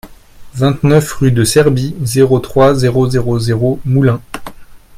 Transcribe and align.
vingt-neuf 0.55 1.13
rue 1.13 1.31
de 1.31 1.43
Serbie, 1.43 1.93
zéro 2.01 2.39
trois, 2.39 2.73
zéro 2.73 3.07
zéro 3.07 3.37
zéro, 3.37 3.79
Moulins 3.85 4.19